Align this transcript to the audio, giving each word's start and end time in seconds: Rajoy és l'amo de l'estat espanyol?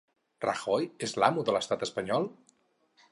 Rajoy 0.45 0.87
és 1.07 1.13
l'amo 1.23 1.45
de 1.51 1.55
l'estat 1.57 1.87
espanyol? 1.89 2.29